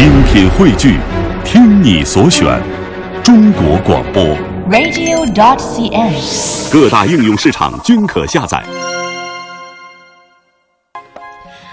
[0.00, 0.98] 精品汇聚，
[1.44, 2.58] 听你所选，
[3.22, 4.24] 中国广播。
[4.70, 6.72] radio.dot.cn，。
[6.72, 8.64] 各大应用市场均可下载。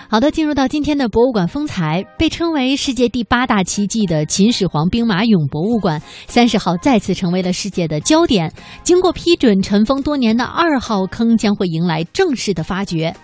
[0.10, 8.52] 好的，进入到今天的博物馆风采，被称为世界第八大奇迹的秦始皇兵马俑博物馆，三十号再次成为了世界的焦点。
[8.84, 13.16] 经过批准，尘封多年的二号坑将会迎来正式的发掘。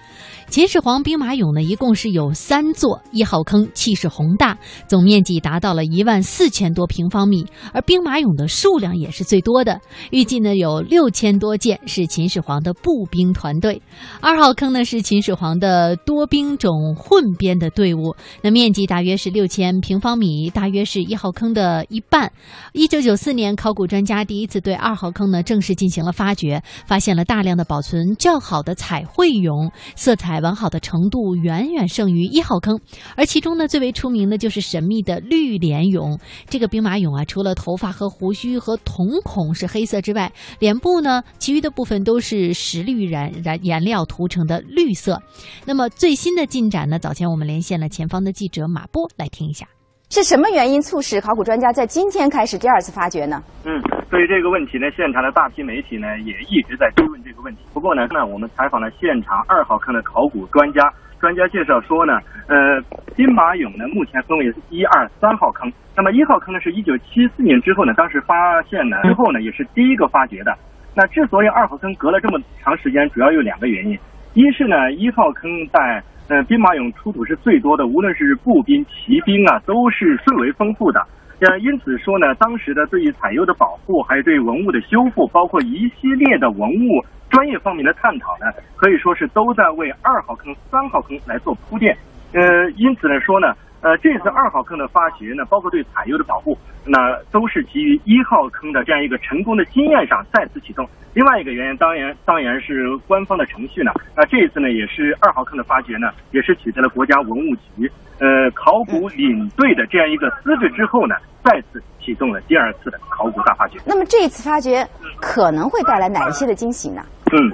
[0.50, 3.02] 秦始皇兵马俑呢，一共是有三座。
[3.12, 4.58] 一号坑气势宏大，
[4.88, 9.80] 总面积达到了一万四千多平方米，而兵马俑的数量也是最多的，
[10.12, 13.82] 预计呢有六千多件，是秦始皇的步兵团队。
[14.22, 22.32] 二号坑呢是秦始皇的多兵种混编的队伍，那面积大约是六千平方米，大约是一号坑的一半。
[22.74, 29.72] 一九九四年，考古专家第一次对二号坑呢正式进行了发掘，发现了大量的保存较好的彩绘俑，
[30.04, 32.78] 色彩完好的程度远远胜于一号坑。
[33.16, 36.20] 而其中呢最为出名的就是神秘的绿脸俑。
[36.50, 40.30] 这个兵马俑啊，除了头发和胡须和瞳孔是黑色之外，
[40.60, 45.22] 脸部呢其余的部分都是石绿染染颜料涂成的绿色。
[45.66, 47.00] 那么最新的进展呢？
[47.00, 49.66] 早前我们连线了前方的记者马波，来听一下。
[50.10, 53.42] 是什么原因促使考古专家在今天开始第二次发掘呢？
[53.66, 53.82] 嗯，
[54.14, 57.62] 对于这个问题呢，现场的大批媒体呢也一直在追问这个问题。
[57.74, 60.88] 不过呢，那我们采访了现场二号坑的考古专家，
[61.20, 62.80] 专家介绍说呢，呃，
[63.16, 65.68] 兵马俑呢目前分为一二三号坑。
[65.98, 70.56] 那么一号坑呢是一九七四年之后呢，当时发现呢之后呢也是第一个发掘的。
[70.94, 73.98] 那之所以二号坑隔了这么长时间，主要有两个原因，
[74.36, 81.04] 一是呢一号坑在呃，兵马俑出土是最多的，无论是步兵、骑兵啊，都是最为丰富的。
[81.40, 88.46] 呃，因此说呢，当时的对于采油的保护，还有对文物的修复，包括一系列的文物专业方面的探讨呢，
[88.76, 91.98] 可以说是都在为二号坑、三号坑来做铺垫。
[92.34, 93.54] 呃，因此呢说呢，
[93.84, 96.98] 呃，这次二号坑的发掘呢，包括对采油的保护，那
[97.32, 100.88] 都是基于一号坑的这样一个成功的经验上再次启动。
[101.14, 103.92] 另外一个原因，当然当然是官方的程序呢。
[104.16, 113.78] 那这一次呢，也是二号坑的发掘呢，也是取得了国家文物局呃考古领队的这样一个资质之后呢，再次启动了第二次的考古大发掘。
[113.86, 114.88] 那么这一次发掘
[115.20, 117.04] 可能会带来哪一些的惊喜呢？
[117.34, 117.52] 嗯，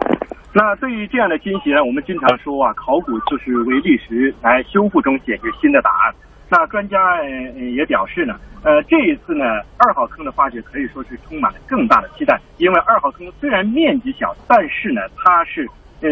[0.51, 6.13] 那对于这样的惊喜呢，我们经常说啊，考古就是为历史来修复中解决新的答案。
[6.49, 7.23] 那专家
[7.55, 8.33] 也表示呢，
[8.63, 9.45] 呃，这一次呢，
[9.77, 15.67] 二号坑的发掘可以说是充满了更大的期待，因为二号坑虽然面积小，但是呢，它是
[16.01, 16.09] 呃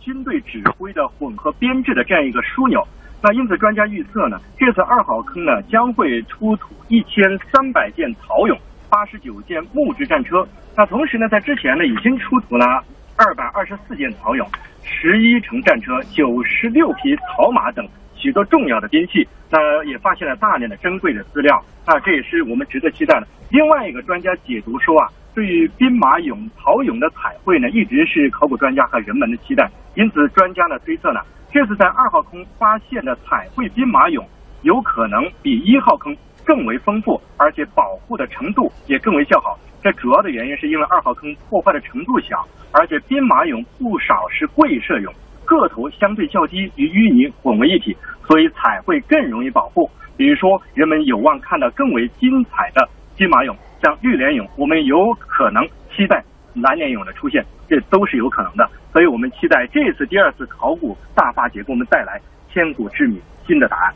[0.00, 2.82] 军队指挥的混合编制的这样一个枢纽。
[3.22, 7.22] 那因此，专家预测呢，这次二号坑呢将会出土一千
[7.52, 8.56] 三百件陶俑，
[8.88, 10.46] 八十九件木质战车。
[10.74, 12.82] 那同时呢，在之前呢已经出土了
[13.16, 14.46] 二百二十四件陶俑，
[14.82, 17.86] 十一乘战车，九十六匹草马等。
[18.14, 23.26] 许多重要的兵器，那也发现了大量的珍贵的资料，那这也是我们值得期待的。
[23.50, 29.70] 另外一个专家解读说啊，对于兵马俑、陶俑的彩绘呢，一直是考古专家和人们的期待。
[29.94, 31.20] 因此，专家呢推测呢，
[31.52, 34.24] 这次在二号坑发现的彩绘兵马俑，
[34.62, 36.14] 有可能比一号坑
[36.46, 39.58] 更为丰富，而且保护的程度也更为较好。
[39.82, 45.12] 这主要的原因是因为二号坑破坏的程度小，而且兵马俑不少是贵社俑。
[45.44, 47.96] 个头相对较低，与淤泥混为一体，
[48.26, 49.88] 所以彩绘更容易保护。
[50.16, 55.62] 比如说，人们有望看到更为精彩的兵马俑，像绿脸俑，我们有可能
[55.94, 56.24] 期待
[56.54, 58.68] 蓝脸俑的出现，这都是有可能的。
[58.92, 62.20] 所以我们期待这次第二次考古大发掘给我们带来
[62.52, 63.94] 千古之谜新的答案。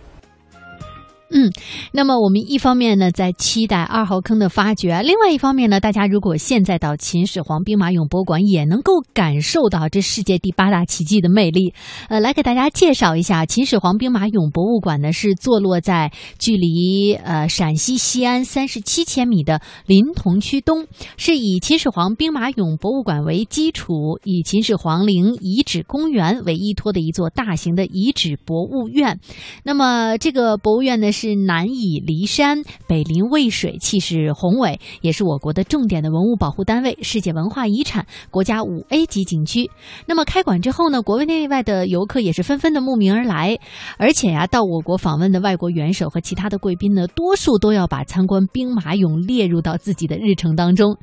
[1.33, 1.53] 嗯，
[1.93, 11.73] 那么我们一方面呢在期待二号坑的发掘，另外一方面呢，大家如果现在到秦始皇兵马俑博物馆，也能够感受到这世界第八大奇迹的魅力。
[12.09, 20.87] 呃，来给大家介绍一下，秦始皇兵马俑博物馆呢是坐落在距离呃陕西西安三十七千米的临潼区东，
[21.17, 29.21] 是以秦始皇兵马俑博物馆为基础，以秦始皇陵遗址公园为依托的一座大型的遗址博物院。
[29.63, 39.71] 那么这个博物院呢是是南倚骊山，北临渭水，气势宏伟，也是我国的重点的文物保护单位，世界文化遗产，国家五 A 级景区。
[40.07, 43.59] 那么开馆之后呢，国内外的游客也是纷纷的慕名而来，
[43.99, 50.97] 而且呀、到我国访问的外国元首和其他的贵宾呢，多数都要把参观兵马俑列入到自己的日程当中。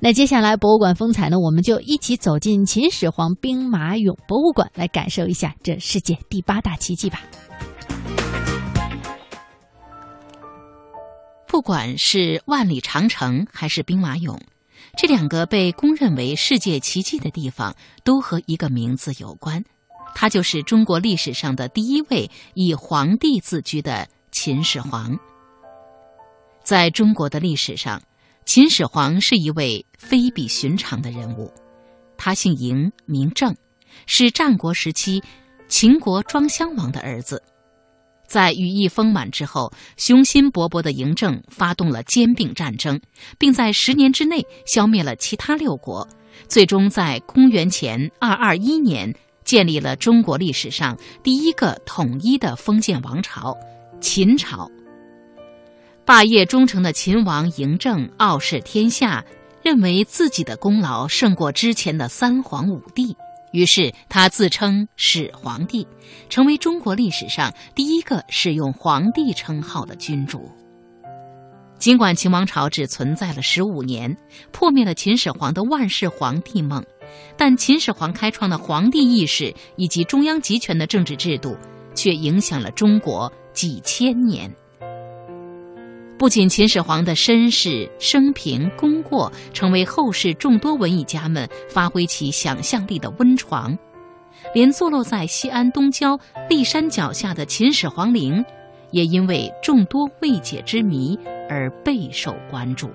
[0.00, 7.20] 那接下来博物馆风采呢，我们就一起走进秦始皇兵马俑博物馆，来感受一下这世界第八大奇迹吧。
[11.52, 14.40] 不管是万里长城还是兵马俑，
[14.96, 19.62] 这两个被公认为世界奇迹的地方，都和一个名字有关，
[20.14, 25.18] 它就是中国历史上的第一位以皇帝自居的秦始皇。
[26.64, 28.00] 在中国的历史上，
[28.46, 31.52] 秦始皇是一位非比寻常的人物。
[32.16, 33.54] 他姓嬴，名政，
[34.06, 35.22] 是战国时期
[35.68, 37.42] 秦国庄襄王的儿子。
[38.32, 42.98] 在羽翼丰满之后，雄心勃勃的嬴政发动了兼并战争，
[43.38, 46.08] 并在十年之内消灭了其他六国，
[46.48, 49.14] 最终在公元前二二一年
[49.44, 53.54] 建立了中国历史上第一个统一的封建王朝——
[54.00, 54.66] 秦朝。
[56.06, 59.22] 霸业忠诚的秦王嬴政傲视天下，
[59.62, 63.14] 认为自己的功劳胜过之前的三皇五帝，
[63.52, 65.86] 于是他自称始皇帝，
[66.28, 70.50] 成为中国历史上第一个使用皇帝称号的君主。
[71.78, 74.16] 尽管秦王朝只存在了十五年，
[74.52, 76.84] 破灭了秦始皇的万世皇帝梦，
[77.36, 81.56] 但秦始皇开创的皇帝意识以及中央集权的政治制度，
[81.94, 84.54] 却影响了中国几千年。
[86.22, 93.76] 不仅秦始皇的身世、生平、功过成为后世众多文艺家们发挥其想象力的温床，
[94.54, 96.16] 连坐落在西安东郊
[96.48, 98.44] 骊山脚下的秦始皇陵，
[98.92, 101.18] 也因为众多未解之谜
[101.50, 102.88] 而备受关注。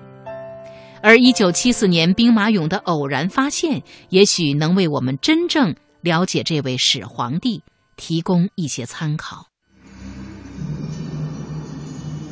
[1.02, 7.62] 而一九七四年兵马俑的偶然发现，也许能为我们真正了解这位始皇帝
[7.94, 9.47] 提供一些参考。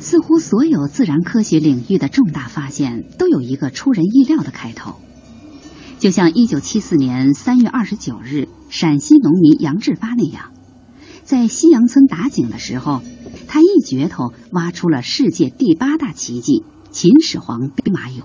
[0.07, 4.95] 似乎所有自然科学领域的重大发现都有一个出人意料的开头，
[5.99, 10.53] 就像一九七四年三月二十九日陕西农民杨志发那样，
[11.25, 13.01] 在西洋村打井的时候，
[13.49, 18.23] 他一镢头挖出了世界第八大奇迹——秦始皇兵马俑。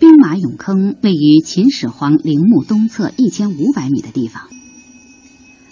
[0.00, 4.44] 兵马俑坑位于秦始皇陵墓东侧一千五百米的地方。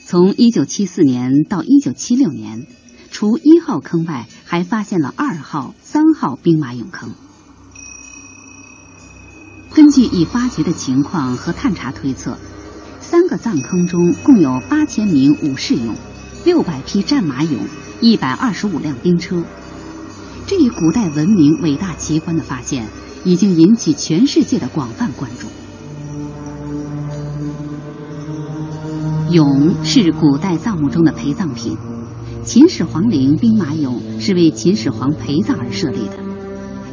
[0.05, 2.67] 从一九七四年到一九七六年。
[3.21, 7.11] 除一号坑外，还发现了二号、三号兵马俑坑。
[9.75, 12.39] 根据已发掘的情况和探查推测，
[12.99, 15.93] 三个藏坑中共有八千名武士俑、
[16.47, 17.59] 六百匹战马俑、
[18.01, 19.45] 一百二十五辆兵车。
[20.47, 22.87] 这一古代文明伟大奇观的发现，
[23.27, 25.47] 已经引起全世界的广泛关注。
[29.29, 31.77] 俑是古代葬墓中的陪葬品。
[32.43, 36.19] 秦始皇陵兵马俑是为秦始皇陪葬而设立的，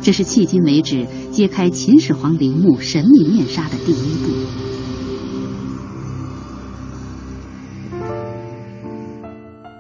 [0.01, 4.31] 这是迄今为止揭开秦始皇陵墓神秘面纱的第一步。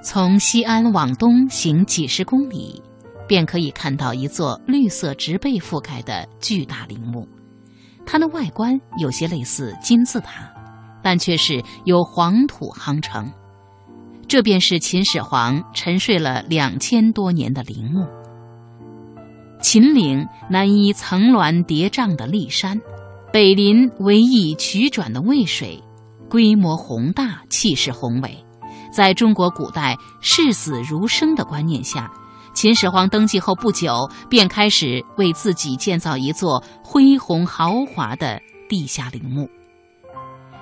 [0.03, 2.81] 从西安往东行几十公里，
[3.27, 7.27] 便可以看到一座绿色植被覆盖的巨大陵墓，
[8.05, 10.49] 它的外观有些类似金字塔，
[11.03, 13.29] 但却是由黄土夯成。
[14.27, 18.05] 这便是秦始皇沉睡了两千多年的陵墓。
[19.61, 22.79] 秦岭南依层峦叠嶂的骊山，
[23.31, 25.81] 北临逶迤曲转的渭水，
[26.29, 28.37] 规模宏大，气势宏伟。
[28.91, 32.11] 在中国古代视死如生的观念下，
[32.53, 39.49] 秦始皇登基后不久，便开始为自己建造一座恢宏豪华的地下陵墓。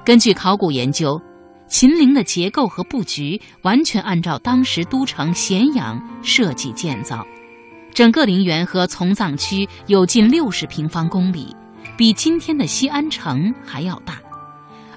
[0.06, 1.20] 根据考古研究。
[1.68, 7.26] 秦陵的结构和布局完全按照当时都城咸阳设计建造，
[7.94, 11.56] 整个陵园和从葬区有近六十平方公里，
[11.98, 14.20] 比今天的西安城还要大。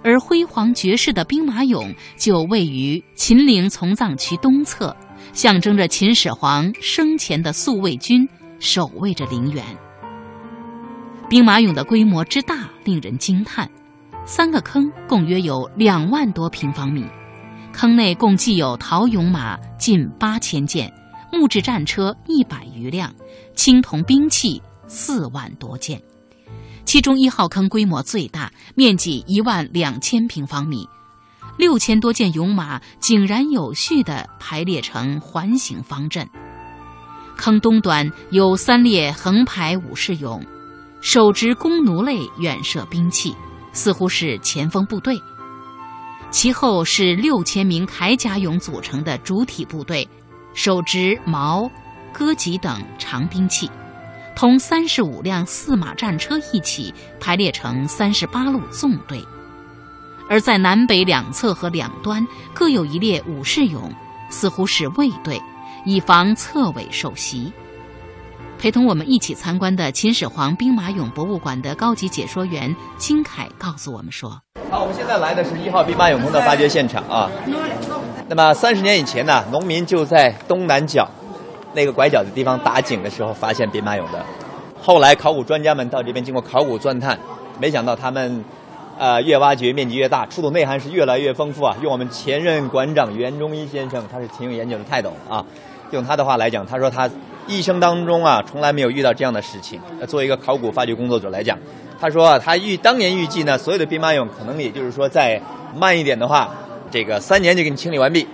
[0.05, 4.97] 而辉煌绝世的兵马俑就位于秦陵从葬区东侧，
[5.33, 8.29] 象征着秦始皇生前的宿卫军
[8.61, 9.65] 守卫着陵园。
[11.29, 13.69] 兵马俑的规模之大，令人惊叹。
[14.29, 17.03] 三个坑共约有两万多平方米，
[17.73, 20.93] 坑内共计有陶俑马近八千件，
[21.33, 23.11] 木质战车一百余辆，
[23.55, 25.99] 青铜兵器四万多件。
[26.85, 30.87] 其中一号坑规模最大，面积一万两千平方米，
[31.57, 36.29] 六千多件俑马井然有序地排列成环形方阵。
[37.39, 40.43] 坑东端有三列横排武士俑，
[41.01, 43.35] 手执弓弩类远射兵器。
[43.79, 45.23] 似乎是前锋部队，
[46.33, 50.07] 其后是六千名铠甲俑组成的主体部队，
[50.53, 51.71] 手执矛、
[52.13, 53.71] 戈戟等长兵器，
[54.35, 59.25] 同三十五辆四马战车一起排列成三十八路纵队，
[60.29, 63.89] 而在南北两侧和两端各有一列武士俑，
[64.29, 65.41] 似乎是卫队，
[65.87, 67.53] 以防侧尾受袭。
[68.59, 74.31] 陪同我们一起参观的秦始皇兵马俑博物馆的高级解说员金凯告诉我们说
[74.69, 77.31] ：“好，我们现在来的是一号兵马俑坑的发掘现场啊。
[78.29, 81.09] 那么三十年以前呢，农民就在东南角
[81.73, 84.27] 那个拐角的地方打井的时候发现兵马俑的。
[84.83, 87.17] 后来考古专家们到这边经过考古钻探，
[87.61, 88.45] 没想到他们，
[88.99, 91.77] 呃，越挖掘面积越大，出土内涵是越来越丰富啊。
[91.81, 95.45] 用我们前任馆长袁中一先生，他是挺有研究的，泰斗啊。
[95.91, 97.09] 用他的话来讲，他说他
[97.47, 99.81] 一生当中啊，从来没有遇到这样的事情。
[100.07, 101.59] 作为一个考古发掘工作者来讲，
[102.01, 105.41] 他说，他预当年预计呢，所有的兵马俑可能也就是说再
[105.77, 106.51] 慢一点的话。
[106.91, 108.27] 这个三年就给你清理完毕，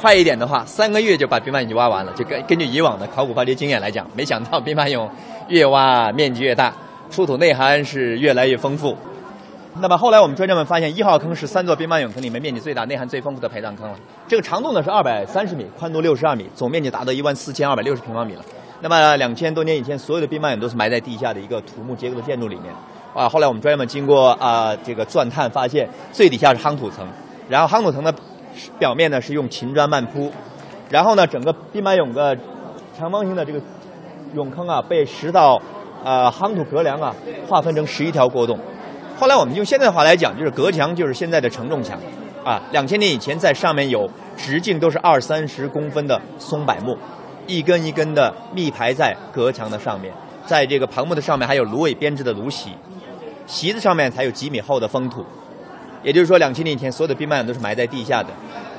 [0.00, 2.12] 快一点的话，三个月就把兵马俑就挖完了。
[2.14, 5.08] 就根根据以往的考古发掘经验来讲，没想到兵马俑
[5.46, 6.74] 越挖面积越大，
[7.08, 8.98] 出土内涵是越来越丰富。
[9.80, 13.98] 那么后来我们专家们发现，一号坑是三座兵马俑坑里面面积最大、内涵最丰富的陪葬坑了。
[14.28, 18.42] 这个长度呢是二百三十米，宽度六十二米，总面积达到一万四千二百六十平方米了。
[18.80, 22.72] 那么两千多年以前，所有的兵马俑都是埋在地下的一个土木结构的建筑里面。
[23.14, 27.04] 啊，后来我们专家们经过啊这个钻探发现，最底下是夯土层。
[27.48, 28.14] 然后夯土层的
[28.78, 30.30] 表面呢是用秦砖漫铺，
[30.88, 32.38] 然后呢整个兵马俑的
[32.96, 33.60] 长方形的这个
[34.36, 35.60] 俑坑啊被十道
[36.04, 37.12] 呃夯土隔梁啊
[37.48, 38.56] 划分成十一条过洞。
[39.16, 41.98] 后来我们用现在的话来讲，就是隔墙就是现在的承重墙
[42.44, 42.60] 啊。
[42.72, 46.96] 两千年以前在上面有直径都是二三十公分的松柏木，
[47.46, 50.12] 一根一根的密排在隔墙的上面，
[50.44, 52.70] 在这个棚木的上面还有芦苇编织的芦席，
[53.46, 55.24] 席子上面才有几米厚的封土。
[56.02, 58.28] 也就是说，两千年以前所有的兵马俑都是埋在地下的，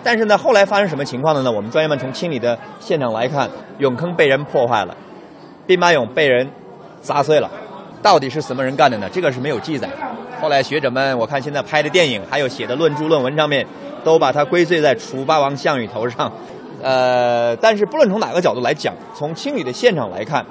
[0.04, 1.52] 但是呢，后来发生什么情况了呢？
[1.52, 3.50] 我们专家们从清理的现场来看，
[3.80, 4.96] 俑坑被人破坏了，
[5.66, 6.48] 兵马俑被人
[7.02, 7.50] 砸碎了，
[8.06, 9.10] 到底是什么人干的呢？
[9.12, 9.90] 这个是没有记载。
[10.40, 13.66] 后来学者们，我看现在拍的电影，还有写的论著论文上面，
[14.04, 16.32] 都把它归罪在楚霸王项羽头上。
[16.84, 20.46] 呃，但是不论从哪个角度来讲，从清理的现场来看，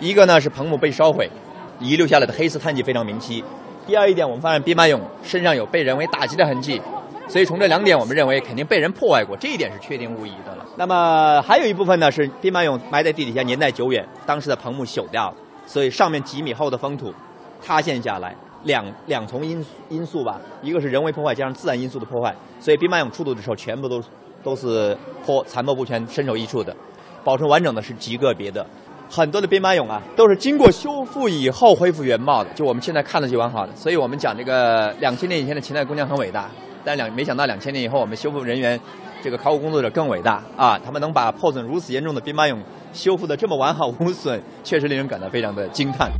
[0.00, 1.30] 一个呢是棚木被烧毁，
[1.78, 3.44] 遗留下来的黑色碳迹非常明晰。
[3.86, 6.82] 第二一点，我们发现兵马俑身上有被人为打击的痕迹，
[7.28, 10.66] 所以从这两点，我们认为肯定被人破坏过，这一点是确定无疑的了。
[10.74, 15.34] 那么还有一部分呢，是兵马俑埋在地底下，年代久远，当时的棚木朽掉了，
[15.66, 17.12] 所以上面几米厚的封土
[17.62, 24.02] 塌陷下来，两两重因因素吧，一个是人为破坏加上自然因素的破坏，所以兵马俑出土的时候全部都
[24.42, 26.74] 都是破残破不全、身首异处的，
[27.24, 28.64] 保存完整的是极个别的。
[29.08, 33.74] 很多的兵马俑啊，都是经过修复以后恢复原貌的，就我们现在看的就完好的。
[33.76, 36.50] 所以我们讲这个两千年以前的秦代工匠很伟大，
[36.84, 38.80] 但两没想到两千年以后，我们修复人员，
[39.22, 40.76] 这个考古工作者更伟大啊！
[40.84, 42.56] 他们能把破损如此严重的兵马俑
[42.96, 46.10] 修复的这么完好无损，确实令人感到非常的惊叹。